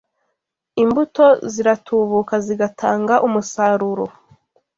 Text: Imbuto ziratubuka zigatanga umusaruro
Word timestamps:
Imbuto 0.83 1.25
ziratubuka 1.53 2.35
zigatanga 2.45 3.15
umusaruro 3.27 4.05